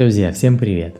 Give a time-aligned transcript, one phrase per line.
[0.00, 0.96] Друзья, всем привет!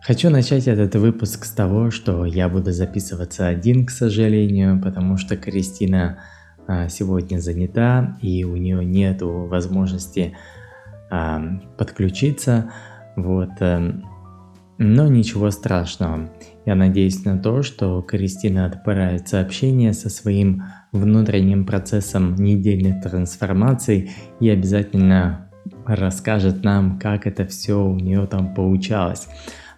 [0.00, 5.36] Хочу начать этот выпуск с того, что я буду записываться один, к сожалению, потому что
[5.36, 6.20] Кристина
[6.68, 10.36] а, сегодня занята и у нее нет возможности
[11.10, 11.42] а,
[11.76, 12.70] подключиться.
[13.16, 13.92] Вот, а,
[14.78, 16.30] но ничего страшного.
[16.64, 20.62] Я надеюсь на то, что Кристина отправит сообщение со своим
[20.92, 25.48] внутренним процессом недельной трансформации и обязательно
[25.86, 29.28] расскажет нам, как это все у нее там получалось.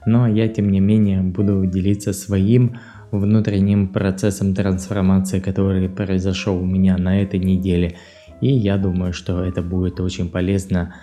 [0.06, 2.76] Но я, тем не менее, буду делиться своим
[3.10, 7.96] внутренним процессом трансформации, который произошел у меня на этой неделе.
[8.40, 10.94] И я думаю, что это будет очень полезно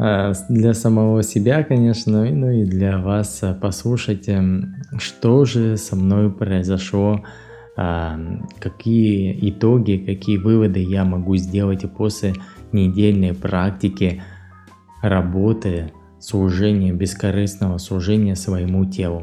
[0.00, 5.94] э, для самого себя, конечно, ну и для вас э, послушать, эм, что же со
[5.94, 7.22] мной произошло,
[7.76, 8.18] а,
[8.60, 12.34] какие итоги, какие выводы я могу сделать после
[12.72, 14.22] недельной практики
[15.08, 19.22] работы, служения, бескорыстного служения своему телу.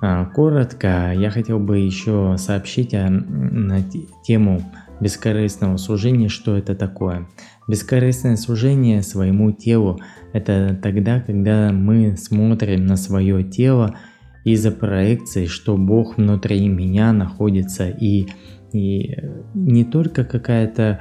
[0.00, 3.82] А, коротко, я хотел бы еще сообщить о, на
[4.24, 4.62] тему
[5.00, 7.28] бескорыстного служения, что это такое.
[7.68, 10.00] Бескорыстное служение своему телу–
[10.32, 13.96] это тогда, когда мы смотрим на свое тело
[14.44, 18.28] из-за проекции, что Бог внутри меня находится и,
[18.72, 19.16] и
[19.54, 21.00] не только какая-то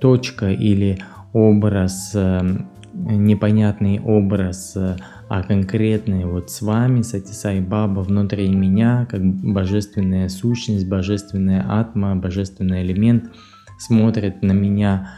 [0.00, 0.98] точка или
[1.34, 2.40] образ, э,
[2.94, 4.96] непонятный образ, э,
[5.28, 12.82] а конкретный вот с вами, Сатисай Баба внутри меня, как божественная сущность, божественная атма, божественный
[12.82, 13.32] элемент
[13.78, 15.10] смотрит на меня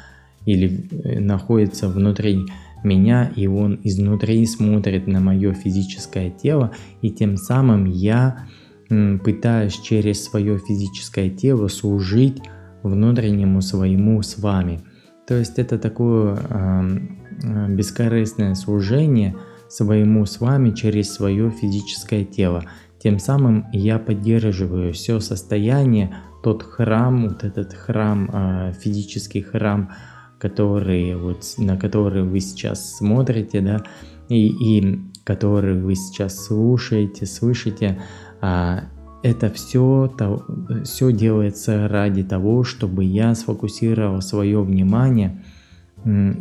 [0.47, 2.47] или э, находится внутри
[2.83, 6.73] меня, и он изнутри смотрит на мое физическое тело,
[7.03, 8.47] и тем самым я
[8.89, 12.41] пытаюсь через свое физическое тело служить
[12.85, 14.81] внутреннему своему с вами.
[15.27, 19.37] То есть это такое э, бескорыстное служение
[19.69, 22.65] своему с вами через свое физическое тело.
[22.99, 29.91] Тем самым я поддерживаю все состояние, тот храм, вот этот храм, э, физический храм,
[30.39, 33.83] который вот на который вы сейчас смотрите, да,
[34.29, 38.01] и, и который вы сейчас слушаете, слышите,
[38.41, 38.85] а,
[39.23, 40.45] это все, то,
[40.85, 45.43] все делается ради того, чтобы я сфокусировал свое внимание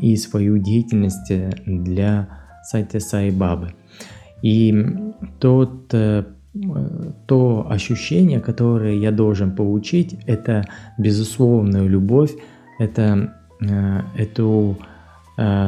[0.02, 2.28] и свою деятельность э, для
[2.64, 3.74] сайта Сайбабы.
[4.42, 4.86] И
[5.40, 6.26] тот, э,
[7.26, 10.66] то ощущение, которое я должен получить, это
[10.98, 12.32] безусловную любовь,
[12.80, 14.78] это э, эту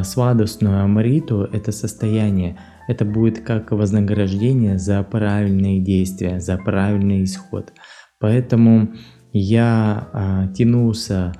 [0.04, 2.56] свадостную амриту, это состояние,
[2.88, 7.74] это будет как вознаграждение за правильные действия, за правильный исход.
[8.20, 8.94] Поэтому
[9.34, 11.34] я а, тянулся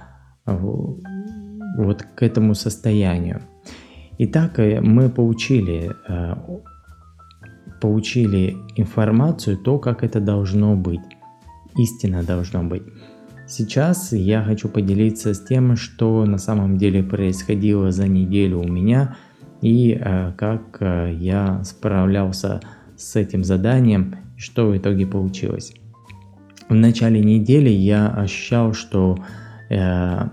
[0.46, 3.42] а, вот к этому состоянию.
[4.20, 6.38] Итак, э, мы получили, а,
[7.82, 11.02] получили информацию, то, как это должно быть.
[11.78, 12.84] Истина должно быть.
[13.48, 19.16] Сейчас я хочу поделиться с тем, что на самом деле происходило за неделю у меня–
[19.62, 22.62] и э, как э, я справлялся
[22.96, 25.74] с этим заданием и что в итоге получилось.
[26.70, 29.18] В начале недели я ощущал, что
[29.70, 30.28] э,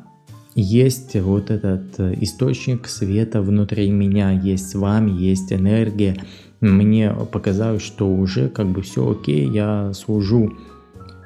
[0.55, 6.17] есть вот этот источник света внутри меня, есть с вами, есть энергия.
[6.61, 10.53] Мне показалось, что уже как бы все окей, я служу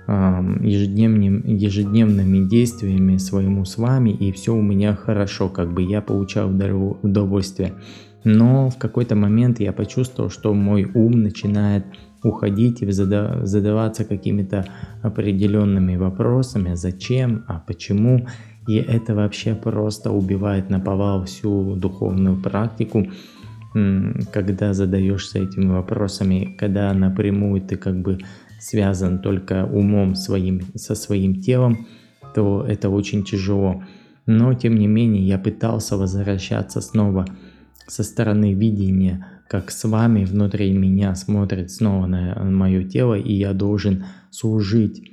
[0.08, 6.50] ежедневным, ежедневными действиями своему с вами, и все у меня хорошо, как бы я получал
[7.02, 7.74] удовольствие.
[8.24, 11.84] Но в какой-то момент я почувствовал, что мой ум начинает
[12.22, 14.64] уходить и задаваться какими-то
[15.02, 18.26] определенными вопросами, зачем, а почему.
[18.66, 23.06] И это вообще просто убивает на повал всю духовную практику,
[24.32, 28.18] когда задаешься этими вопросами, когда напрямую ты как бы
[28.58, 31.86] связан только умом своим, со своим телом,
[32.34, 33.82] то это очень тяжело.
[34.26, 37.24] Но тем не менее я пытался возвращаться снова
[37.86, 43.54] со стороны видения, как с вами внутри меня смотрит снова на мое тело, и я
[43.54, 45.10] должен служить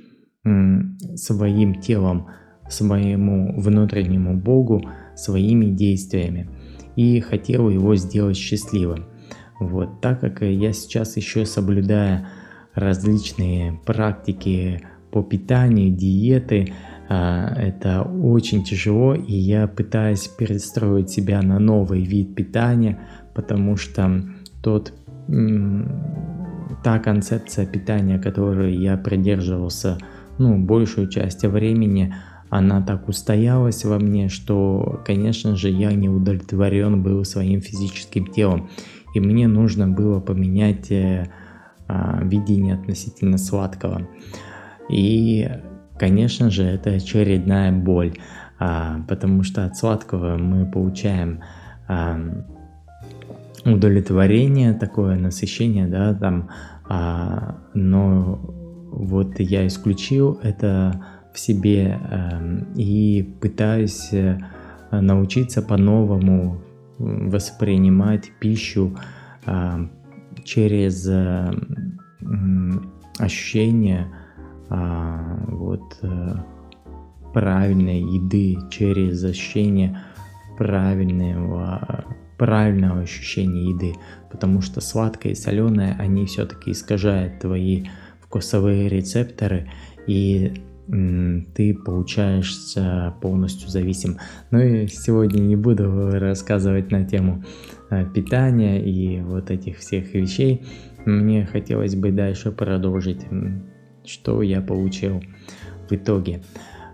[1.14, 2.28] своим телом,
[2.68, 4.82] своему внутреннему Богу,
[5.16, 6.50] своими действиями.
[6.96, 9.06] И хотел его сделать счастливым.
[9.58, 12.28] Вот, так как я сейчас еще соблюдая
[12.76, 16.72] различные практики по питанию, диеты.
[17.08, 23.00] А, это очень тяжело, и я пытаюсь перестроить себя на новый вид питания,
[23.34, 24.22] потому что
[24.62, 24.92] тот,
[26.84, 29.98] та концепция питания, которой я придерживался
[30.38, 32.14] ну, большую часть времени,
[32.50, 38.68] она так устоялась во мне, что, конечно же, я не удовлетворен был своим физическим телом.
[39.14, 41.28] И мне нужно было поменять э,
[42.22, 44.08] видение относительно сладкого.
[44.88, 45.48] И,
[45.98, 48.14] конечно же, это очередная боль,
[48.58, 51.40] а, потому что от сладкого мы получаем
[51.88, 52.18] а,
[53.64, 56.48] удовлетворение, такое насыщение, да, там,
[56.88, 58.40] а, но
[58.90, 61.04] вот я исключил это
[61.34, 62.00] в себе
[62.76, 64.38] и пытаюсь э,
[64.90, 66.62] научиться по-новому
[66.98, 68.96] воспринимать пищу
[70.46, 71.52] через э,
[73.18, 74.06] ощущение
[74.70, 76.34] э, вот э,
[77.34, 80.00] правильной еды, через ощущение
[80.56, 82.04] правильного
[82.38, 83.94] правильного ощущения еды,
[84.30, 87.86] потому что сладкое и соленое, они все-таки искажают твои
[88.20, 89.70] вкусовые рецепторы,
[90.06, 90.52] и
[90.86, 94.18] ты получаешься полностью зависим.
[94.50, 97.42] Ну и сегодня не буду рассказывать на тему
[98.14, 100.64] питания и вот этих всех вещей.
[101.04, 103.26] Мне хотелось бы дальше продолжить,
[104.04, 105.22] что я получил
[105.88, 106.42] в итоге.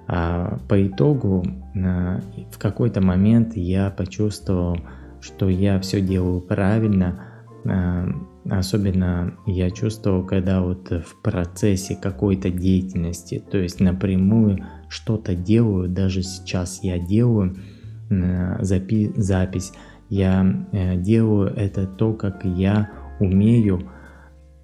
[0.08, 1.44] А, по итогу
[1.74, 4.76] э, в какой-то момент я почувствовал,
[5.20, 7.24] что я все делаю правильно,
[7.64, 8.08] э,
[8.50, 16.22] Особенно я чувствовал, когда вот в процессе какой-то деятельности, то есть напрямую что-то делаю, даже
[16.22, 17.56] сейчас я делаю
[18.10, 19.72] э, запи- запись,
[20.12, 23.90] я э, делаю это то, как я умею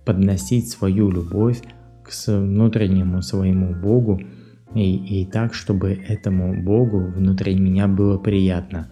[0.05, 1.63] подносить свою любовь
[2.03, 4.21] к внутреннему своему Богу
[4.75, 8.89] и, и так, чтобы этому Богу внутри меня было приятно.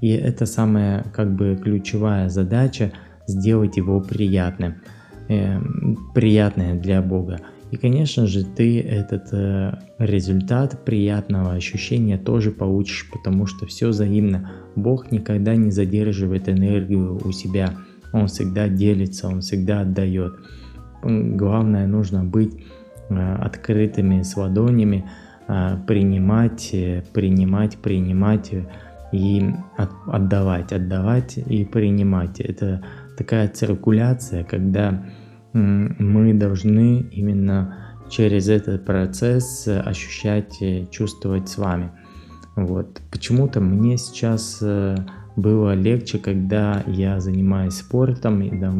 [0.00, 2.92] И это самая как бы ключевая задача–
[3.26, 4.76] сделать его приятным,
[5.28, 5.58] э,
[6.14, 7.40] приятное для Бога.
[7.70, 14.52] И, конечно же, ты этот э, результат приятного ощущения тоже получишь, потому что все взаимно.
[14.76, 17.74] Бог никогда не задерживает энергию у себя.
[18.12, 20.34] Он всегда делится, он всегда отдает.
[21.02, 22.54] Главное, нужно быть
[23.08, 25.04] э, открытыми с ладонями,
[25.48, 28.52] э, принимать, э, принимать, принимать
[29.12, 29.44] и
[29.76, 32.40] от, отдавать, отдавать и принимать.
[32.40, 32.84] Это
[33.18, 35.04] такая циркуляция, когда
[35.56, 41.90] мы должны именно через этот процесс ощущать, чувствовать с вами.
[42.56, 43.00] Вот.
[43.10, 44.96] Почему-то мне сейчас э,
[45.36, 48.72] было легче, когда я занимаюсь спортом, и, да,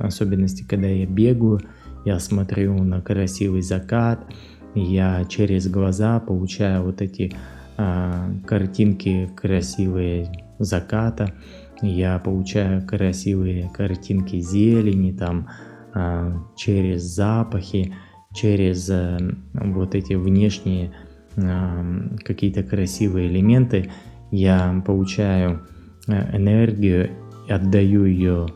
[0.00, 1.60] особенности, когда я бегаю,
[2.04, 4.26] я смотрю на красивый закат,
[4.74, 7.32] я через глаза получаю вот эти
[7.76, 11.32] а, картинки красивые заката,
[11.80, 15.48] я получаю красивые картинки зелени там
[16.56, 17.94] через запахи,
[18.34, 19.18] через а,
[19.52, 20.92] вот эти внешние
[21.36, 21.84] а,
[22.24, 23.90] какие-то красивые элементы.
[24.30, 25.66] Я получаю
[26.08, 27.10] а, энергию,
[27.48, 28.46] отдаю ее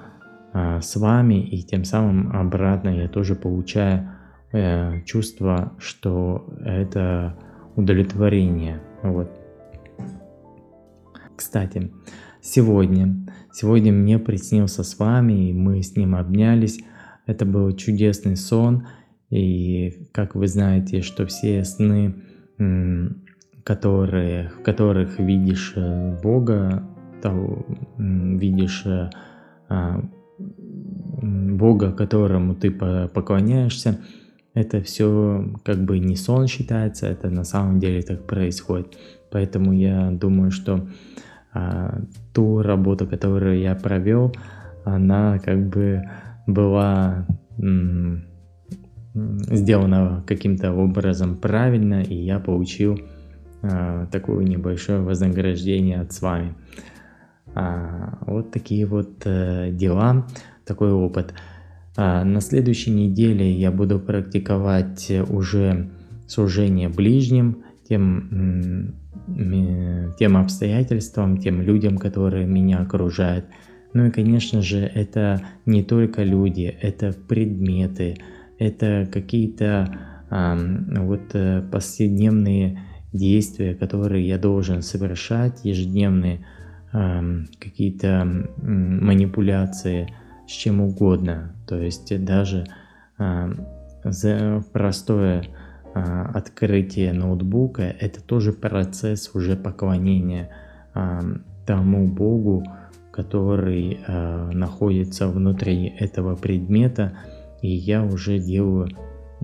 [0.52, 4.10] а, с вами, и тем самым обратно я тоже получаю
[4.52, 7.36] а, чувство, что это
[7.76, 8.80] удовлетворение.
[9.02, 9.30] Вот.
[11.36, 11.92] Кстати,
[12.40, 13.14] сегодня.
[13.52, 16.80] Сегодня мне приснился с вами, и мы с ним обнялись.
[17.26, 18.86] Это был чудесный сон,
[19.30, 22.14] и как вы знаете, что все сны,
[23.64, 26.84] которые, в которых видишь э, Бога,
[27.20, 27.66] то,
[27.98, 29.10] видишь э,
[29.68, 30.04] а,
[31.20, 33.98] Бога, которому ты поклоняешься,
[34.54, 38.96] это все как бы не сон считается, это на самом деле так происходит.
[39.32, 40.88] Поэтому я думаю, что
[41.52, 42.00] а,
[42.32, 44.32] ту работу, которую я провел,
[44.84, 46.08] она как бы
[46.46, 47.26] была
[49.14, 52.98] сделана каким-то образом правильно, и я получил
[53.62, 56.54] а, такое небольшое вознаграждение от с вами.
[57.54, 60.26] А, вот такие вот э, дела,
[60.64, 61.32] такой опыт.
[61.96, 65.88] На следующей неделе я буду практиковать уже
[66.26, 68.92] служение ближним, тем
[70.18, 73.46] тем обстоятельствам, тем людям, которые меня окружают.
[73.96, 78.18] Ну и, конечно же, это не только люди, это предметы,
[78.58, 79.88] это какие-то
[80.30, 82.78] э, вот э, повседневные
[83.14, 86.44] действия, которые я должен совершать, ежедневные
[86.92, 87.22] э,
[87.58, 90.12] какие-то манипуляции
[90.46, 91.56] с чем угодно.
[91.66, 92.66] То есть даже
[93.18, 93.52] э,
[94.04, 95.42] за простое
[95.94, 100.50] а, открытие ноутбука– это тоже процесс уже поклонения
[100.92, 101.22] а,
[101.64, 102.62] тому Богу,
[103.16, 107.18] который а, находится внутри этого предмета,
[107.62, 108.88] и я уже делаю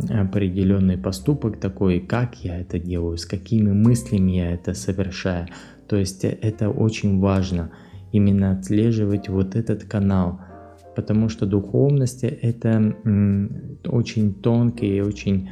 [0.09, 5.49] определенный поступок такой, как я это делаю, с какими мыслями я это совершаю.
[5.89, 7.71] То есть это очень важно,
[8.13, 10.41] именно отслеживать вот этот канал,
[10.95, 12.95] потому что духовность это
[13.87, 15.51] очень тонкий и очень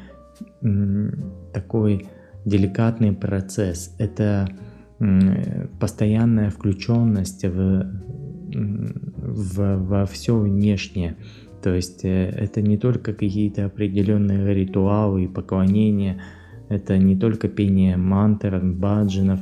[1.52, 2.06] такой
[2.44, 3.94] деликатный процесс.
[3.98, 4.48] Это
[5.78, 7.90] постоянная включенность в,
[8.52, 11.16] в, во все внешнее.
[11.62, 16.20] То есть э, это не только какие-то определенные ритуалы и поклонения,
[16.68, 19.40] это не только пение мантр, баджинов.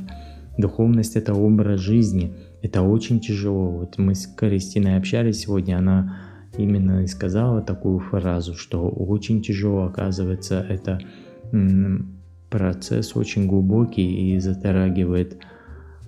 [0.57, 2.35] Духовность это образ жизни.
[2.61, 3.69] Это очень тяжело.
[3.69, 6.17] Вот мы с Кристиной общались сегодня, она
[6.57, 10.99] именно и сказала такую фразу, что очень тяжело оказывается это
[12.49, 15.37] процесс очень глубокий и затрагивает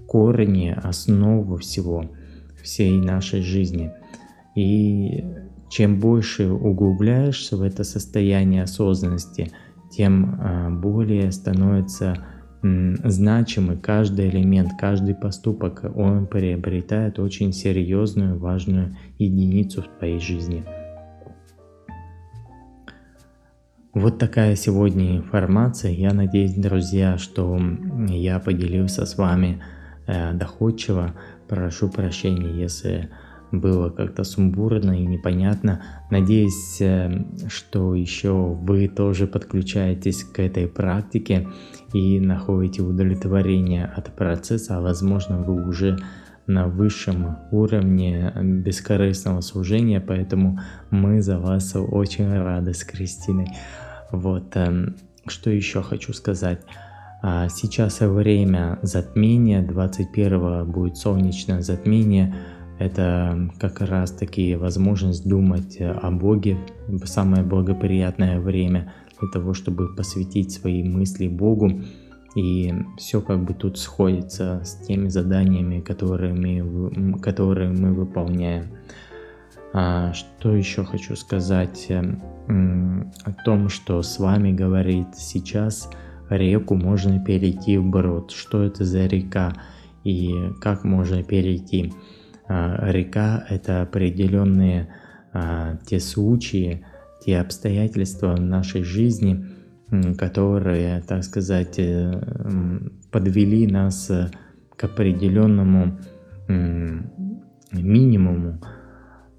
[0.08, 2.12] корни, основу всего,
[2.62, 3.92] всей нашей жизни.
[4.56, 5.24] И
[5.70, 9.52] чем больше углубляешься в это состояние осознанности,
[9.90, 12.18] тем а, более становится
[12.64, 20.64] значимый каждый элемент, каждый поступок, он приобретает очень серьезную, важную единицу в твоей жизни.
[23.94, 25.92] Вот такая сегодня информация.
[25.92, 27.60] Я надеюсь, друзья, что
[28.08, 29.62] я поделился с вами
[30.08, 31.14] э, доходчиво.
[31.50, 33.10] Прошу прощения, если
[33.52, 35.84] было как-то сумбурно и непонятно.
[36.10, 41.50] Надеюсь, э, что еще вы тоже подключаетесь к этой практике
[41.94, 45.98] и находите удовлетворение от процесса, а возможно вы уже
[46.48, 53.48] на высшем уровне бескорыстного служения, поэтому мы за вас очень рады с Кристиной.
[54.12, 54.96] Вот, эм,
[55.28, 56.62] что еще хочу сказать.
[57.24, 62.36] А, сейчас время затмения, 21 будет солнечное затмение.
[62.80, 66.58] Это как раз таки возможность думать о Боге,
[67.06, 71.84] самое благоприятное время для того, чтобы посвятить свои мысли Богу.
[72.36, 78.68] И все как бы тут сходится с теми заданиями, которые мы, которые мы выполняем.
[79.74, 85.90] А, что еще хочу сказать эм, о том, что с вами говорит сейчас
[86.30, 88.32] реку можно перейти в брод.
[88.32, 89.54] Что это за река
[90.04, 91.94] и как можно перейти?
[92.48, 94.94] А, река это определенные
[95.34, 96.86] а, те случаи,
[97.26, 99.46] те обстоятельства в нашей жизни,
[100.18, 102.22] которые, так сказать, э,
[103.12, 104.12] подвели нас
[104.76, 105.98] к определенному
[107.72, 108.60] минимуму,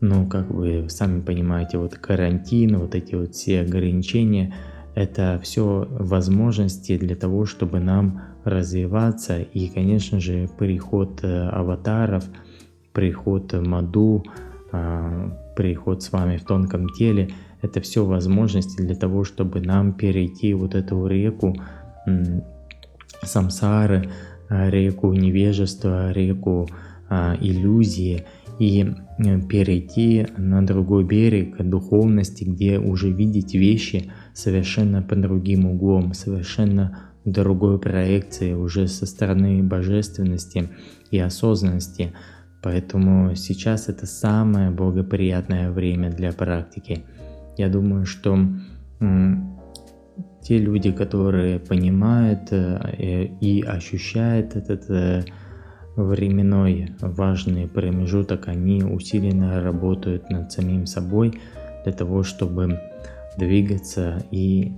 [0.01, 4.55] ну, как вы сами понимаете, вот карантин, вот эти вот все ограничения,
[4.95, 9.41] это все возможности для того, чтобы нам развиваться.
[9.41, 12.25] И, конечно же, приход э, аватаров,
[12.93, 14.25] приход Маду,
[14.73, 17.31] а, приход с вами в тонком теле,
[17.63, 21.57] это все возможности для того, чтобы нам перейти вот эту реку
[23.23, 24.11] самсары,
[24.49, 26.69] а, реку невежества, реку
[27.09, 28.25] а, иллюзии–
[28.59, 28.85] и
[29.19, 37.11] э, перейти на другой берег духовности, где уже видеть вещи совершенно по другим углом, совершенно
[37.25, 40.69] другой проекции уже со стороны божественности
[41.11, 42.13] и осознанности.
[42.63, 47.05] Поэтому сейчас это самое благоприятное время для практики.
[47.57, 48.39] Я думаю, что
[50.43, 55.23] те люди, которые понимают э, и ощущают этот э,
[55.97, 61.41] временной важный промежуток, они усиленно работают над самим собой
[61.85, 62.81] для того, чтобы
[63.39, 64.73] двигаться и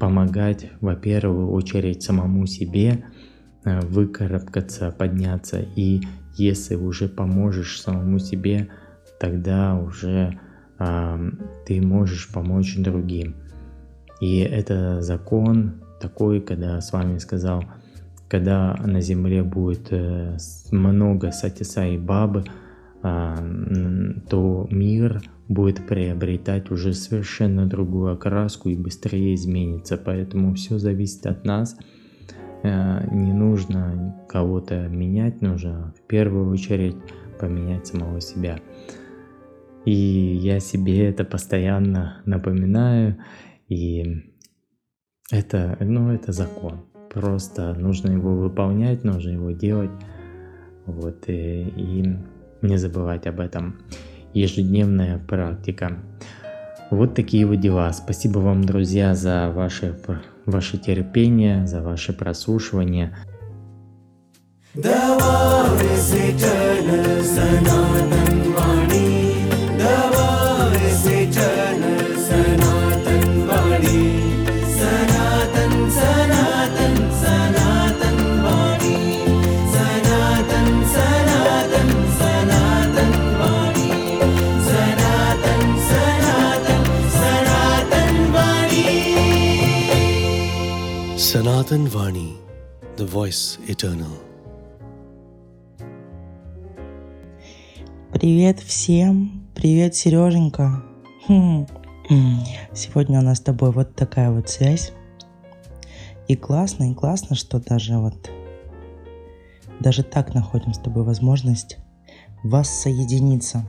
[0.00, 3.04] помогать, во первую очередь, самому себе
[3.64, 5.64] э, выкарабкаться, подняться.
[5.76, 6.00] И
[6.36, 8.68] если уже поможешь самому себе,
[9.20, 10.51] тогда уже э,
[11.66, 13.36] ты можешь помочь другим.
[14.20, 17.64] И это закон такой, когда с вами сказал–
[18.32, 20.38] когда на земле будет э,
[20.70, 22.44] много сатиса и бабы,
[23.02, 23.36] а,
[24.30, 29.98] то мир будет приобретать уже совершенно другую окраску и быстрее изменится.
[29.98, 31.76] Поэтому все зависит от нас.
[32.62, 36.96] Э, не нужно кого-то менять, нужно в первую очередь
[37.38, 38.60] поменять самого себя.
[39.84, 43.18] И я себе это постоянно напоминаю,
[43.68, 44.22] и
[45.30, 46.84] это, ну, это закон.
[47.12, 49.90] Просто нужно его выполнять, нужно его делать.
[50.86, 52.16] Вот, и, и
[52.62, 53.78] не забывать об этом.
[54.34, 55.98] Ежедневная практика.
[56.90, 57.92] Вот такие вот дела.
[57.92, 59.98] Спасибо вам, друзья, за ваше,
[60.46, 63.16] ваше терпение, за ваше прослушивание.
[64.74, 69.21] The war is eternal, Sanatan Vani.
[91.72, 92.36] Sanatan Vani,
[92.98, 94.12] the voice eternal.
[98.12, 99.48] Привет всем!
[99.54, 100.82] Привет, Сереженька!
[101.26, 101.66] Хм.
[102.74, 104.92] Сегодня у нас с тобой вот такая вот связь.
[106.28, 108.30] И классно, и классно, что даже вот
[109.80, 111.78] даже так находим с тобой возможность
[112.42, 113.64] воссоединиться.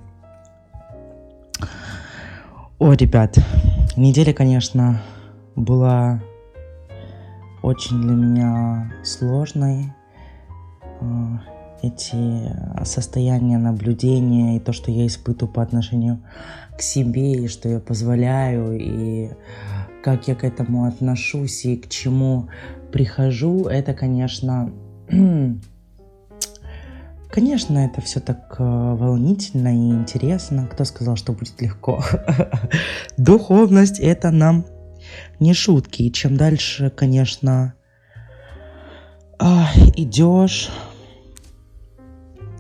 [2.80, 3.38] О, ребят,
[3.96, 5.02] неделя, конечно,
[5.56, 6.22] была
[7.64, 9.94] очень для меня сложной.
[11.02, 11.42] А,
[11.82, 12.16] эти
[12.86, 16.22] состояния наблюдения и то, что я испытываю по отношению
[16.78, 19.32] к себе, и что я позволяю, и
[20.04, 22.48] как я к этому отношусь, и к чему
[22.92, 24.72] прихожу, это, конечно,
[27.30, 30.70] Конечно, это все так э, волнительно и интересно.
[30.72, 32.04] Кто сказал, что будет легко?
[33.18, 34.66] Духовность это нам
[35.40, 36.04] не шутки.
[36.04, 37.74] И чем дальше, конечно,
[39.40, 40.70] а, идешь,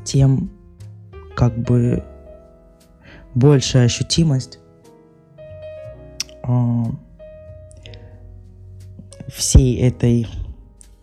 [0.03, 0.51] тем
[1.35, 2.03] как бы
[3.35, 4.59] большая ощутимость
[6.43, 6.85] а,
[9.27, 10.27] всей этой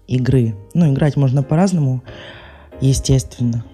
[0.06, 0.54] игры.
[0.74, 2.02] Ну, играть можно по-разному,
[2.80, 3.64] естественно.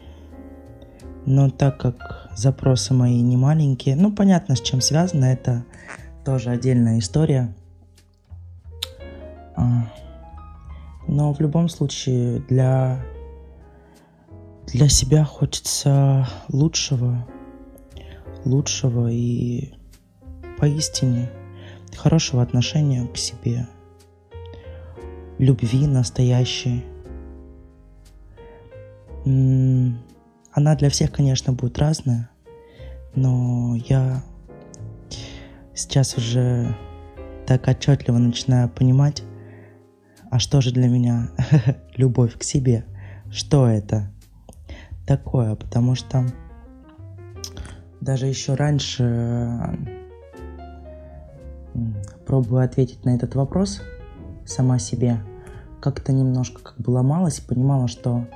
[1.25, 5.65] Но так как запросы мои не маленькие, ну, понятно, с чем связано, это
[6.25, 7.55] тоже отдельная история.
[9.57, 9.91] А,
[11.09, 13.05] но в любом случае для,
[14.67, 17.27] для себя хочется лучшего,
[18.45, 19.73] лучшего и
[20.59, 21.31] поистине
[21.97, 23.67] хорошего отношения к себе,
[25.39, 26.85] любви настоящей.
[29.25, 32.31] Она для всех, конечно, будет разная,
[33.15, 34.23] но я
[35.75, 36.77] сейчас уже
[37.47, 39.23] так отчетливо начинаю понимать,
[40.31, 41.29] а что же для меня
[41.97, 42.85] любовь к себе?
[43.31, 44.11] Что это
[45.07, 45.55] такое?
[45.55, 46.27] Потому что
[48.01, 49.79] даже еще раньше
[52.27, 53.83] пробую ответить на этот вопрос
[54.45, 55.19] сама себе.
[55.81, 58.27] Как-то немножко как бы ломалась понимала, что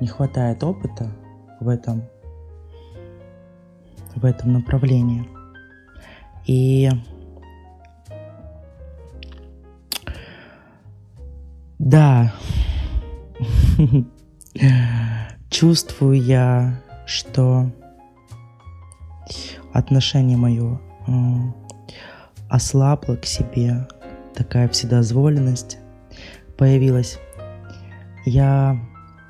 [0.00, 1.10] не хватает опыта
[1.60, 2.02] в этом,
[4.14, 5.28] в этом направлении.
[6.46, 6.90] И
[11.86, 12.32] Да.
[15.50, 17.70] Чувствую я, что
[19.72, 20.80] отношение мое
[22.48, 23.86] ослабло к себе,
[24.34, 25.78] такая вседозволенность
[26.58, 27.20] появилась.
[28.24, 28.76] Я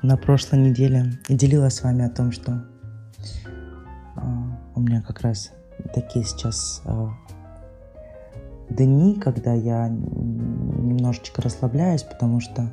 [0.01, 2.65] на прошлой неделе делилась с вами о том, что
[4.73, 5.51] у меня как раз
[5.93, 7.11] такие сейчас а,
[8.69, 12.71] дни, когда я немножечко расслабляюсь, потому что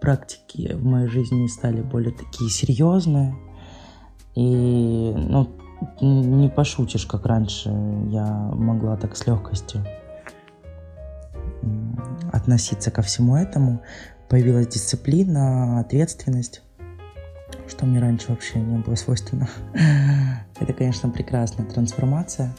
[0.00, 3.34] практики в моей жизни стали более такие серьезные.
[4.34, 5.48] И, ну,
[6.00, 7.68] не пошутишь, как раньше
[8.10, 9.84] я могла так с легкостью
[12.32, 13.80] относиться ко всему этому.
[14.28, 16.62] Появилась дисциплина, ответственность,
[17.68, 19.48] что мне раньше вообще не было свойственно.
[20.60, 22.52] Это, конечно, прекрасная трансформация.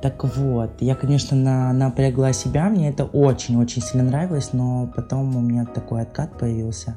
[0.00, 5.40] Так вот, я, конечно, на, напрягла себя, мне это очень-очень сильно нравилось, но потом у
[5.40, 6.96] меня такой откат появился,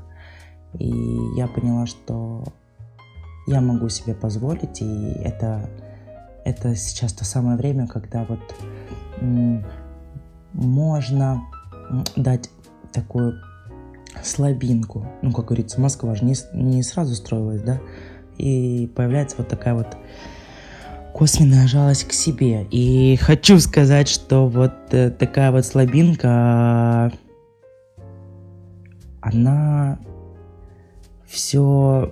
[0.77, 0.93] и
[1.35, 2.43] я поняла, что
[3.47, 5.67] я могу себе позволить, и это,
[6.45, 8.39] это сейчас то самое время, когда вот
[10.53, 11.41] можно
[12.15, 12.51] дать
[12.93, 13.41] такую
[14.23, 15.07] слабинку.
[15.23, 17.79] Ну, как говорится, Москва же не, не сразу строилась, да,
[18.37, 19.97] и появляется вот такая вот
[21.13, 22.65] косвенная жалость к себе.
[22.71, 27.11] И хочу сказать, что вот э, такая вот слабинка,
[29.21, 29.99] она
[31.27, 32.11] все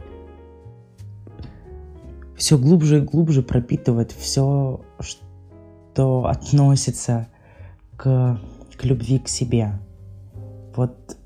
[2.36, 7.28] все глубже и глубже пропитывает все, что относится
[7.98, 8.40] к,
[8.78, 9.74] к любви к себе.
[10.76, 11.18] Вот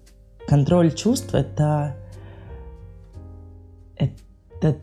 [0.47, 1.95] контроль чувств это
[4.63, 4.77] это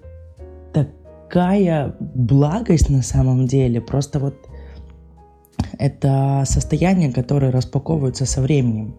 [1.30, 3.80] такая благость на самом деле.
[3.80, 4.34] Просто вот
[5.78, 8.96] это состояние, которое распаковывается со временем.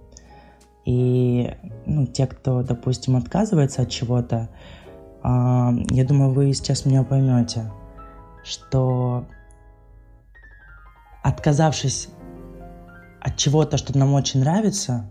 [0.86, 1.54] И
[1.86, 4.50] ну, те, кто, допустим, отказывается от чего-то,
[5.24, 5.28] э,
[5.92, 7.70] я думаю, вы сейчас меня поймете,
[8.46, 9.26] что
[11.24, 12.08] отказавшись
[13.20, 15.10] от чего-то, что нам очень нравится,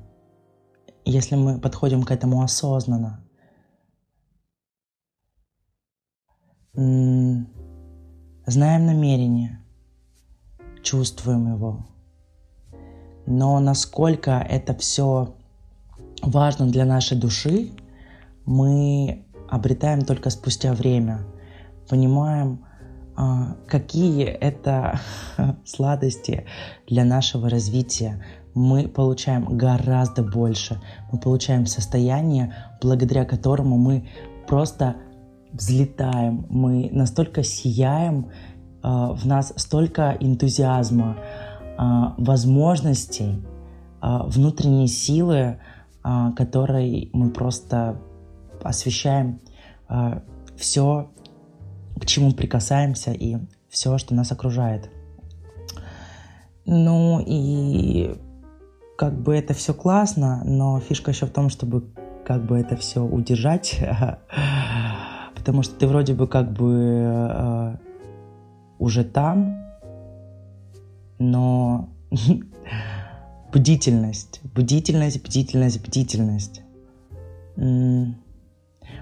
[1.04, 3.20] если мы подходим к этому осознанно,
[6.74, 7.26] знаем
[8.86, 9.60] намерение,
[10.82, 11.86] чувствуем его.
[13.26, 15.34] Но насколько это все
[16.22, 17.70] важным для нашей души,
[18.44, 21.20] мы обретаем только спустя время.
[21.88, 22.64] Понимаем,
[23.16, 25.00] а, какие это
[25.64, 26.46] сладости
[26.88, 28.24] для нашего развития.
[28.54, 30.80] Мы получаем гораздо больше.
[31.12, 34.08] Мы получаем состояние, благодаря которому мы
[34.48, 34.96] просто
[35.52, 38.30] взлетаем, мы настолько сияем,
[38.82, 41.16] а, в нас столько энтузиазма,
[41.76, 43.42] а, возможностей,
[44.02, 45.58] внутренней силы,
[46.34, 48.00] которой мы просто
[48.62, 49.40] освещаем
[50.56, 51.10] все
[52.00, 53.36] к чему прикасаемся и
[53.68, 54.90] все, что нас окружает.
[56.64, 58.16] Ну и
[58.96, 61.84] как бы это все классно, но фишка еще в том, чтобы
[62.24, 63.78] как бы это все удержать,
[65.40, 67.76] потому что ты вроде бы как бы э,
[68.78, 69.56] уже там,
[71.18, 71.88] но
[73.50, 76.60] бдительность, бдительность, бдительность, бдительность.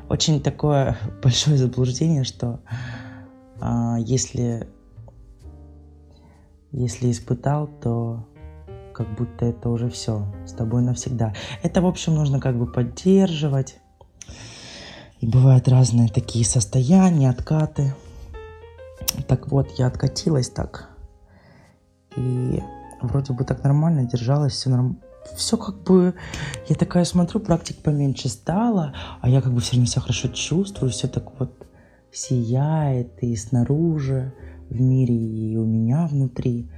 [0.08, 2.60] Очень такое большое заблуждение, что
[3.60, 4.68] а, если,
[6.70, 8.24] если испытал, то
[8.94, 11.34] как будто это уже все с тобой навсегда.
[11.64, 13.80] Это, в общем, нужно как бы поддерживать.
[15.20, 17.94] И бывают разные такие состояния, откаты.
[19.26, 20.90] Так вот, я откатилась так.
[22.16, 22.62] И
[23.02, 24.98] вроде бы так нормально держалась, все нормально
[25.36, 26.14] все как бы,
[26.68, 30.90] я такая смотрю, практик поменьше стало, а я как бы все равно себя хорошо чувствую,
[30.90, 31.66] все так вот
[32.12, 34.32] сияет и снаружи
[34.70, 36.70] в мире, и у меня внутри.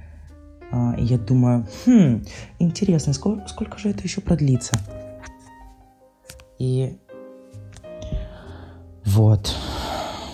[0.71, 2.23] А, и я думаю, хм,
[2.59, 4.77] интересно, сколько, сколько же это еще продлится?
[6.59, 6.97] И
[9.05, 9.55] вот,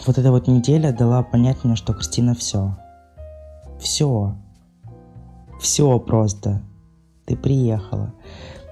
[0.05, 2.75] вот эта вот неделя дала понять мне, что Кристина все.
[3.79, 4.35] Все.
[5.59, 6.61] Все просто
[7.25, 8.13] ты приехала.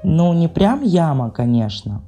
[0.03, 2.01] Ну, не прям яма, конечно.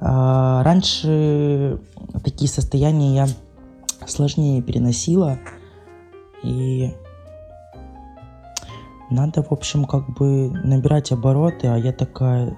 [0.00, 1.80] А, раньше
[2.24, 3.28] такие состояния я
[4.06, 5.38] сложнее переносила.
[6.42, 6.94] И
[9.10, 12.56] надо, в общем, как бы набирать обороты, а я такая,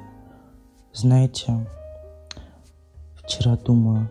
[0.93, 1.67] знаете,
[3.17, 4.11] вчера думаю,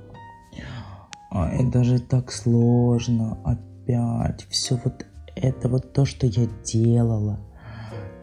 [1.29, 7.39] а это же так сложно опять, все вот это вот то, что я делала,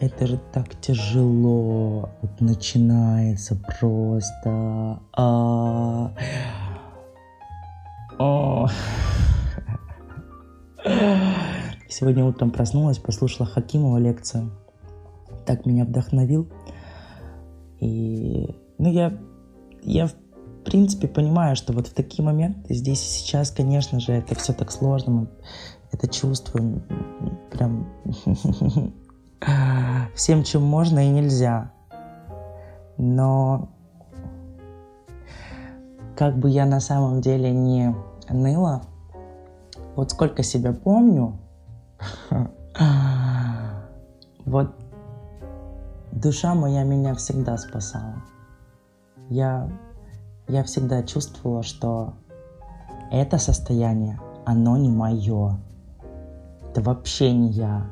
[0.00, 2.10] это же так тяжело.
[2.20, 5.00] Вот начинается просто.
[5.12, 6.12] А...
[8.18, 8.68] О.
[11.88, 14.50] Сегодня утром проснулась, послушала Хакимова лекцию.
[15.46, 16.48] Так меня вдохновил.
[17.80, 19.18] И, ну, я,
[19.82, 20.12] я в
[20.66, 24.70] принципе понимаю, что вот в такие моменты здесь и сейчас, конечно же, это все так
[24.70, 25.12] сложно.
[25.12, 25.28] Мы
[25.92, 26.82] это чувствуем
[27.50, 27.86] прям
[30.14, 31.70] всем, чем можно и нельзя.
[32.98, 33.70] Но
[36.16, 37.94] как бы я на самом деле не
[38.28, 38.82] ныла,
[39.94, 41.38] вот сколько себя помню,
[44.44, 44.74] вот
[46.10, 48.24] душа моя меня всегда спасала.
[49.28, 49.68] Я,
[50.48, 52.14] я всегда чувствовала, что
[53.10, 55.58] это состояние, оно не мое.
[56.70, 57.90] Это вообще не я.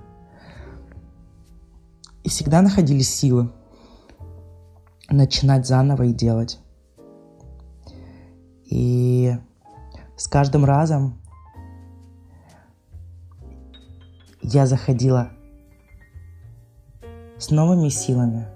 [2.23, 3.51] И всегда находились силы
[5.11, 6.59] начинать заново и делать.
[8.65, 9.33] И
[10.17, 11.21] с каждым разом
[14.43, 15.31] я заходила
[17.39, 18.47] с новыми силами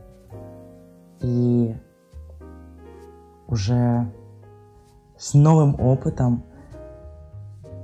[1.21, 1.77] и
[3.49, 4.13] уже
[5.19, 6.45] с новым опытом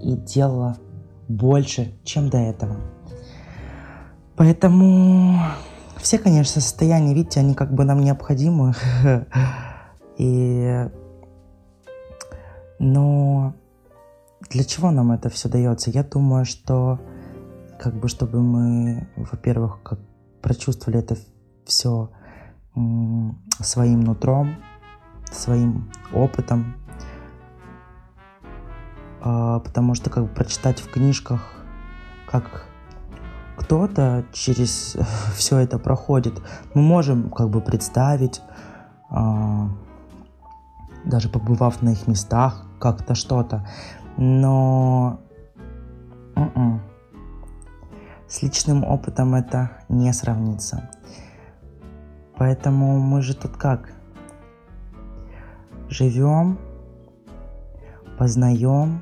[0.01, 0.77] и делала
[1.27, 2.77] больше, чем до этого.
[4.37, 5.39] Поэтому
[5.97, 8.75] все, конечно, состояния, видите, они как бы нам необходимы.
[10.19, 10.89] И...
[12.79, 13.55] Но
[14.51, 15.91] для чего нам это все дается?
[15.91, 17.01] Я думаю, что
[17.79, 19.99] как бы чтобы мы, во-первых, как
[20.43, 21.17] прочувствовали это
[21.65, 22.11] все
[23.61, 24.57] своим нутром,
[25.35, 26.75] своим опытом,
[29.21, 31.41] а, потому что как бы прочитать в книжках,
[32.27, 32.67] как
[33.57, 34.97] кто-то через
[35.37, 36.41] все это проходит.
[36.75, 38.43] Мы можем как бы представить,
[39.11, 39.69] э,
[41.05, 43.67] даже побывав на их местах, как-то что-то.
[44.17, 45.21] Но
[46.37, 46.83] м-м,
[48.29, 50.91] с личным опытом это не сравнится.
[52.37, 53.93] Поэтому мы же тут как?
[55.95, 56.59] Живем,
[58.19, 59.01] познаем,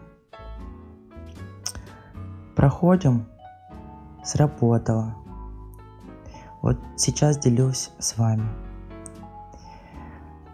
[2.54, 3.24] проходим–
[4.22, 5.14] сработало.
[6.60, 8.46] Вот сейчас делюсь с вами.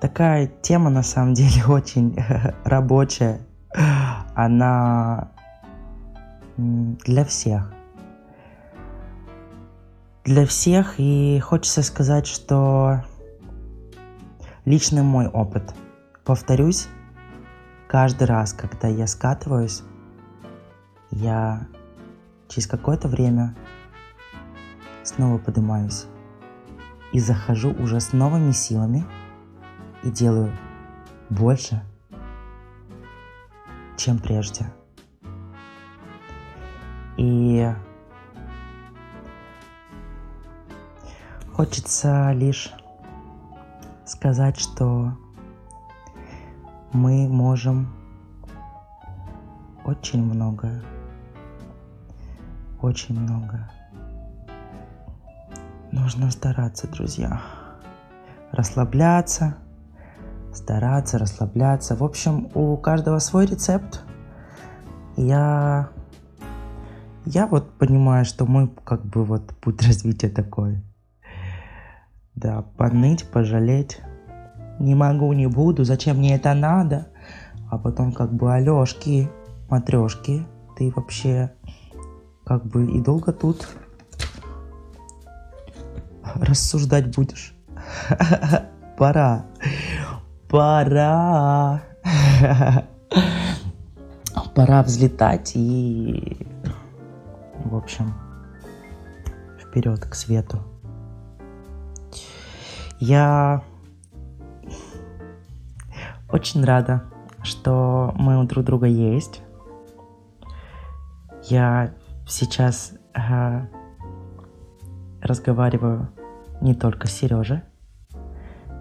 [0.00, 2.16] такая тема на самом деле очень
[2.64, 3.40] рабочая.
[4.36, 5.32] Она
[6.56, 7.74] для всех.
[10.22, 10.94] Для всех.
[10.98, 13.02] И хочется сказать, что
[14.64, 15.74] личный мой опыт.
[16.28, 16.88] Повторюсь,
[17.86, 19.82] каждый раз, когда я скатываюсь,
[21.10, 21.66] я
[22.48, 23.56] через какое-то время
[25.04, 26.04] снова поднимаюсь
[27.14, 29.06] и захожу уже с новыми силами
[30.02, 30.52] и делаю
[31.30, 31.82] больше,
[33.96, 34.70] чем прежде.
[37.16, 37.72] И
[41.54, 42.70] хочется лишь
[44.04, 45.16] сказать, что
[46.92, 47.88] мы можем
[49.84, 50.82] очень многое
[52.80, 53.70] очень много.
[55.90, 57.40] Нужно стараться, друзья.
[58.52, 59.56] Расслабляться,
[60.52, 61.96] стараться, расслабляться.
[61.96, 64.02] В общем, у каждого свой рецепт.
[65.16, 65.90] Я...
[67.24, 70.82] Я вот понимаю, что мой как бы вот путь развития такой.
[72.34, 74.00] Да, поныть, пожалеть.
[74.78, 77.08] Не могу, не буду, зачем мне это надо?
[77.70, 79.28] А потом как бы Алёшки,
[79.68, 81.52] матрешки, ты вообще
[82.44, 83.68] как бы и долго тут
[86.34, 87.54] рассуждать будешь.
[88.98, 89.44] Пора.
[90.48, 91.82] Пора.
[94.54, 96.46] Пора взлетать и,
[97.64, 98.14] в общем,
[99.60, 100.62] вперед к свету.
[102.98, 103.62] Я
[106.30, 107.04] очень рада,
[107.42, 109.42] что мы у друг друга есть.
[111.44, 111.94] Я
[112.26, 113.66] сейчас э,
[115.22, 116.08] разговариваю
[116.60, 117.62] не только с Сережей,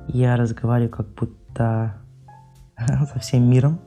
[0.07, 2.01] я разговариваю как будто
[2.77, 3.79] со всем миром.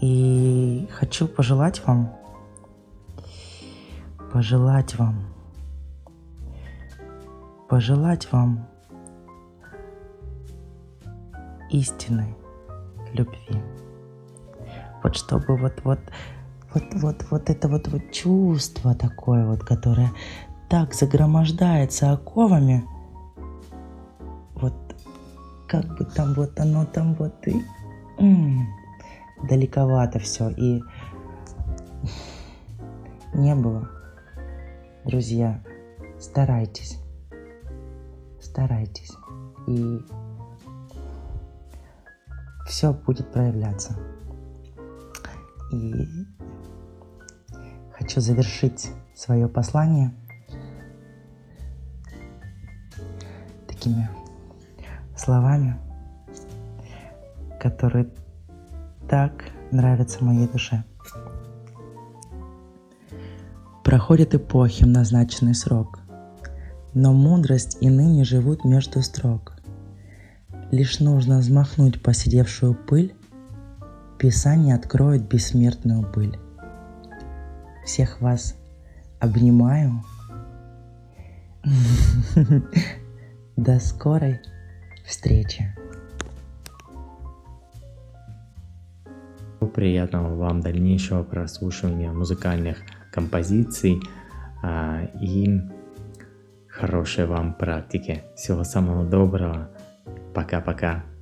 [0.00, 2.12] И хочу пожелать вам,
[4.32, 5.24] пожелать вам,
[7.68, 8.68] пожелать вам
[11.74, 12.36] истинной
[13.12, 13.62] любви.
[15.02, 16.00] Вот чтобы вот, вот
[16.72, 20.10] вот, вот, вот это вот, вот чувство такое вот, которое
[20.68, 22.84] так загромождается оковами,
[24.54, 24.74] вот
[25.68, 27.62] как бы там вот оно там вот и
[28.18, 28.66] м-м,
[29.48, 30.82] далековато все и
[33.34, 33.88] не было.
[35.04, 35.62] Друзья,
[36.18, 36.98] старайтесь,
[38.40, 39.12] старайтесь
[39.68, 40.00] и
[42.66, 43.96] все будет проявляться.
[45.72, 45.92] И
[47.92, 50.12] хочу завершить свое послание
[53.66, 54.08] такими
[55.16, 55.76] словами,
[57.60, 58.08] которые
[59.08, 60.84] так нравятся моей душе.
[63.82, 66.00] Проходят эпохи в назначенный срок,
[66.94, 69.53] но мудрость и ныне живут между строк.
[70.74, 73.14] Лишь нужно взмахнуть посидевшую пыль,
[74.18, 76.36] Писание откроет бессмертную пыль.
[77.86, 78.56] Всех вас
[79.20, 80.02] обнимаю.
[83.56, 84.40] До скорой
[85.06, 85.72] встречи.
[89.76, 92.78] Приятного вам дальнейшего прослушивания музыкальных
[93.12, 94.00] композиций
[94.60, 95.60] а, и
[96.66, 98.24] хорошей вам практики.
[98.34, 99.70] Всего самого доброго.
[100.34, 101.13] Пока-пока.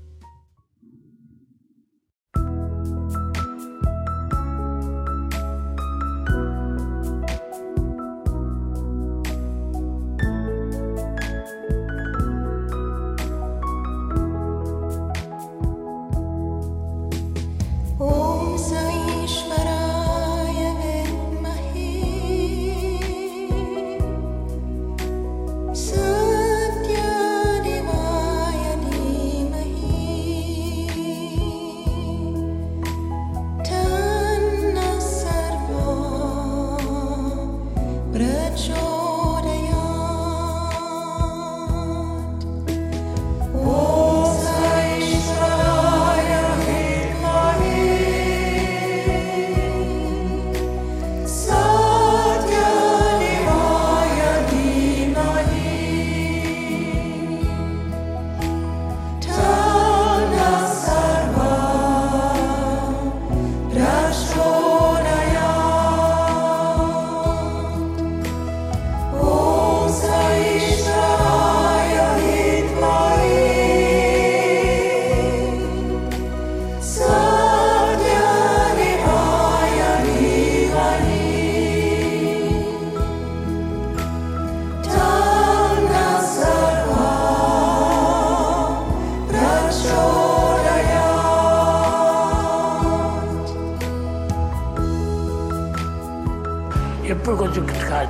[97.32, 97.66] అప్పుడు కొంచెం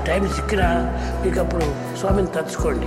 [0.07, 0.65] టైం సిక్కినా
[1.25, 1.63] మీకు అప్పుడు
[1.99, 2.87] స్వామిని తచ్చుకోండి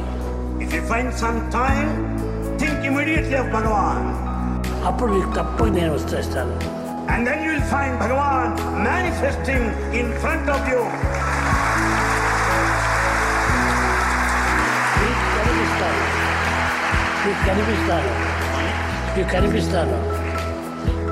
[4.85, 6.59] అప్పుడు మీకు తప్పక నేను వస్తాను
[7.13, 10.79] and then you find Bhagwan manifesting in front of you
[15.37, 16.01] కనిపిస్తాను.
[17.27, 18.11] మీకు కనిపిస్తాను.
[19.17, 19.97] మీకు కనిపిస్తాను.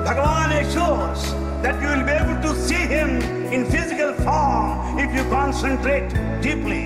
[0.04, 3.09] భగవాన్ shows that you will be able to see him
[3.55, 6.09] in physical form if you concentrate
[6.45, 6.83] deeply.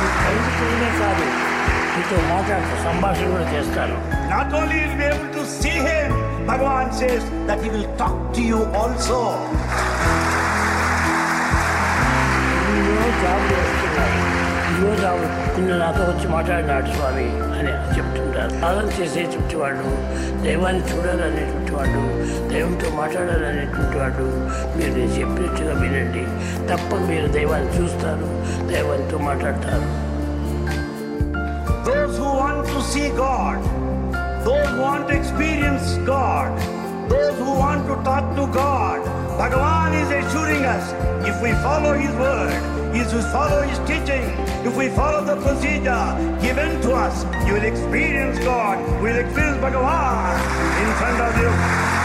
[0.00, 1.26] మీకు కనిపించడమే కాదు
[1.94, 3.96] మీతో మాట్లాడుతూ సంభాషణ కూడా చేస్తాను
[4.34, 6.10] Not only you will be able to see him,
[6.48, 9.18] Bhagavan says that he will talk to you also.
[12.78, 14.13] ఎన్నో
[14.74, 19.88] జాబులు వస్తున్నాయి ఎన్నో జాబులు నిన్న నాతో వచ్చి మాట్లాడినాడు స్వామి అని చెప్తుంటారు సాధన చేసేటువంటి వాడు
[20.44, 22.02] దైవాన్ని చూడాలనేటువంటి వాడు
[22.52, 24.26] దైవంతో మాట్లాడాలనేటువంటి వాడు
[24.76, 26.24] మీరు నేను చెప్పినట్టుగా వినండి
[26.70, 28.28] తప్ప మీరు దైవాన్ని చూస్తారు
[28.72, 29.88] దైవంతో మాట్లాడతారు
[31.84, 33.60] Those who want to see God,
[34.44, 36.50] those who want to experience God,
[37.08, 39.00] those who want to talk to God,
[39.38, 40.86] Bhagavan is assuring us
[41.24, 42.52] if we follow His word,
[42.97, 44.23] if we follow His teaching,
[44.65, 46.05] if we follow the procedure
[46.41, 50.39] given to us, you will experience God, you will experience Bhagavan
[50.81, 52.04] in front of you.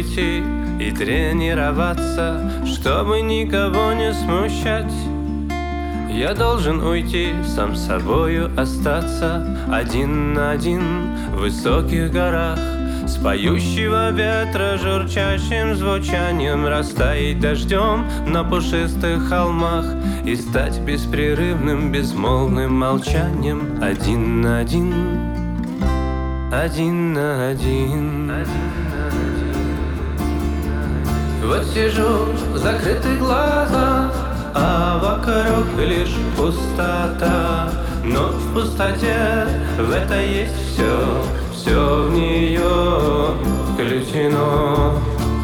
[0.00, 0.42] Уйти
[0.80, 4.92] и тренироваться Чтобы никого не смущать.
[6.10, 12.58] Я должен уйти, сам собою остаться Один на один в высоких горах
[13.06, 19.86] С поющего ветра журчащим звучанием Растаять дождем на пушистых холмах
[20.24, 24.92] И стать беспрерывным безмолвным молчанием Один на один,
[26.52, 28.30] один на один,
[31.42, 34.10] Вот сижу, закрытые глаза
[34.54, 37.70] а вокруг лишь пустота.
[38.04, 39.46] Но в пустоте
[39.78, 41.22] в это есть все
[41.52, 43.34] Все в нее
[43.74, 44.94] включено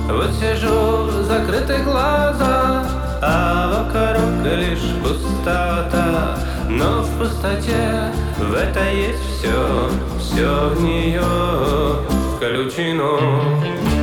[0.09, 2.87] Вот сижу, закрыты глаза
[3.21, 6.39] А вокруг лишь пустота.
[6.69, 11.23] Но в пустоте в это есть все Все в нее
[12.37, 13.96] включено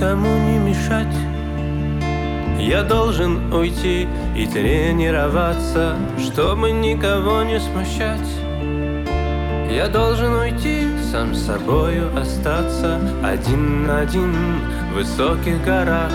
[0.00, 1.14] никому не мешать.
[2.58, 8.28] Я должен уйти и тренироваться Чтобы никого не смущать.
[9.70, 14.34] Я должен уйти, сам собою остаться Один на один
[14.90, 16.10] в высоких горах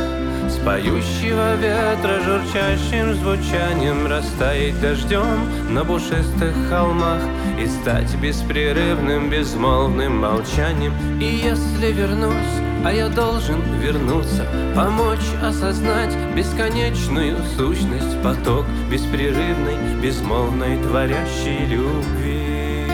[0.49, 7.21] С поющего ветра журчащим звучанием Растаять дождем на пушистых холмах
[7.59, 10.93] И стать беспрерывным безмолвным молчанием.
[11.21, 14.45] И если вернусь а я должен вернуться,
[14.75, 22.85] помочь осознать бесконечную сущность, поток беспрерывной, безмолвной, творящей любви.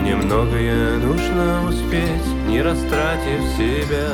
[0.00, 4.10] Мне многое нужно успеть, не растратив себя.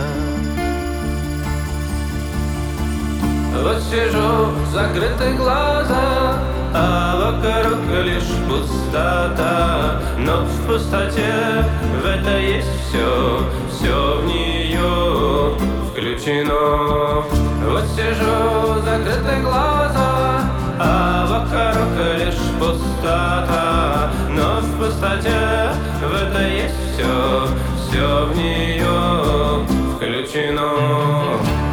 [3.63, 6.43] Вот сижу, закрыты глаза,
[6.79, 11.65] а вокруг лишь пустота Но в пустоте
[12.03, 15.57] в это есть все, все в нее
[15.91, 17.25] включено.
[17.65, 20.43] Вот сижу, закрыты глаза,
[20.79, 25.71] а вокруг лишь пустота Но в пустоте
[26.03, 27.49] в это есть все,
[27.89, 29.67] все в нее
[29.97, 31.66] включено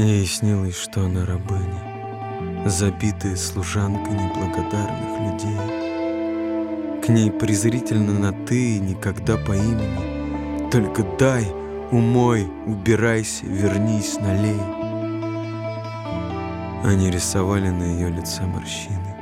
[0.00, 7.02] Ей снилось, что она рабыня, забитая служанка неблагодарных людей.
[7.04, 10.70] К ней презрительно на «ты» никогда по имени.
[10.70, 11.44] Только дай,
[11.90, 14.60] умой, убирайся, вернись, налей.
[16.82, 19.14] Они рисовали на ее лице морщины,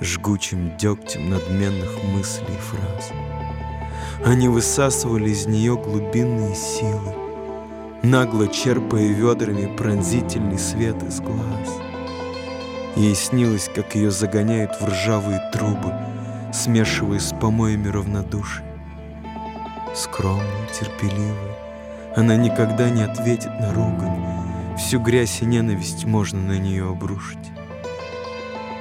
[0.00, 3.12] Жгучим дегтем надменных мыслей и фраз.
[4.24, 7.25] Они высасывали из нее глубинные силы,
[8.06, 11.80] нагло черпая ведрами пронзительный свет из глаз.
[12.94, 15.92] Ей снилось, как ее загоняют в ржавые трубы,
[16.52, 18.64] смешивая с помоями равнодушие.
[19.94, 21.56] Скромная, терпеливая,
[22.14, 27.50] она никогда не ответит на ругань, всю грязь и ненависть можно на нее обрушить.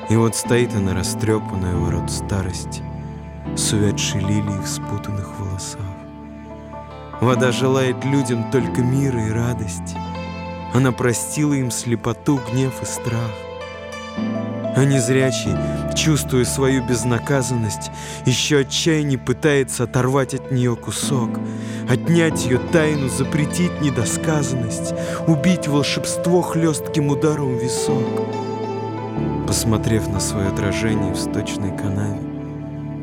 [0.10, 2.84] И вот стоит она растрепанная в рот старости,
[3.56, 6.05] С увядшей лилией в спутанных волосах.
[7.26, 9.98] Вода желает людям только мира и радости.
[10.76, 13.32] Она простила им слепоту, гнев и страх.
[14.76, 15.56] А незрячий,
[15.96, 17.90] чувствуя свою безнаказанность,
[18.28, 21.40] еще отчаяние пытается оторвать от нее кусок,
[21.90, 24.94] отнять ее тайну, запретить недосказанность,
[25.26, 28.06] убить волшебство хлестким ударом в висок.
[29.48, 32.20] Посмотрев на свое отражение в сточной канаве,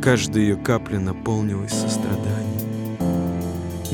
[0.01, 2.52] каждая ее капля наполнилась состраданием.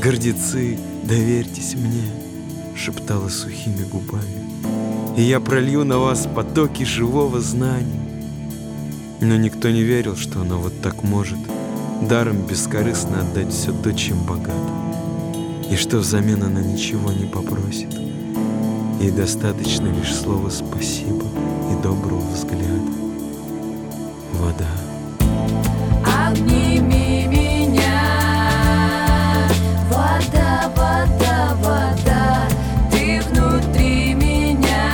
[0.01, 2.09] «Гордецы, доверьтесь мне!»—
[2.75, 4.49] шептала сухими губами
[5.19, 7.99] и я пролью на вас потоки живого знания.
[9.19, 11.37] Но никто не верил, что она вот так может
[12.07, 14.55] даром бескорыстно отдать все то, чем богат,
[15.69, 17.93] и что взамен она ничего не попросит.
[19.01, 21.25] Ей достаточно лишь слова «спасибо»
[21.69, 22.93] и доброго взгляда.
[24.35, 24.88] Вода.
[30.19, 32.47] Вода, вода, вода,
[32.91, 34.91] ты внутри меня,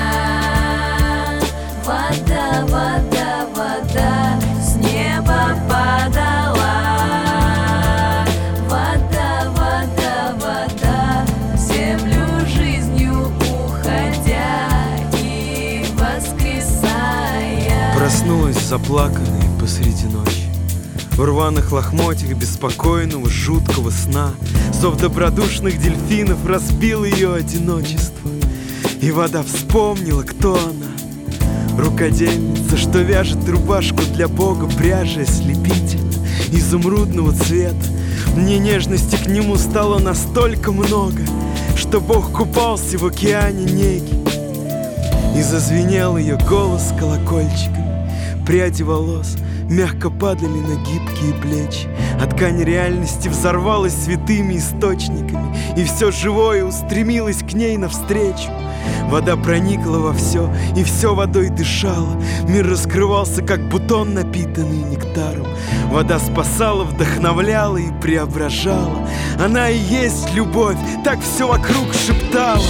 [1.84, 6.76] вода, вода, вода, с неба падала,
[8.69, 11.26] вода, вода, вода,
[11.57, 14.69] землю жизнью уходя
[15.23, 17.34] и воскресая.
[17.97, 20.45] Проснулась заплаканной посреди ночи.
[21.11, 24.34] В рваных лохмотьях беспокойного, жуткого сна
[24.86, 28.29] Зов добродушных дельфинов разбил ее одиночество.
[29.01, 31.83] И вода вспомнила, кто она.
[31.83, 36.11] Рукодельница, что вяжет рубашку для бога Пряжи ослепительно,
[36.51, 37.75] изумрудного цвета.
[38.36, 41.23] Мне нежности к нему стало настолько много
[41.75, 44.13] Что бог купался в океане неги.
[45.36, 48.07] И зазвенел ее голос колокольчиками
[48.45, 49.36] Пряди волос
[49.67, 51.88] мягко падали на гибкие плечи
[52.20, 58.51] А ткань реальности взорвалась святыми источниками И все живое устремилось к ней навстречу.
[59.09, 62.22] Вода проникла во все, и все водой дышало.
[62.47, 65.47] Мир раскрывался, как бутон, напитанный нектаром.
[65.91, 69.07] Вода спасала, вдохновляла и преображала.
[69.39, 72.63] Она и есть любовь, так все вокруг шептала